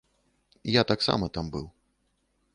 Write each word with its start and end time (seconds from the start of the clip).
Я 0.75 0.81
таксама 0.93 1.31
там 1.37 1.53
быў. 1.59 1.67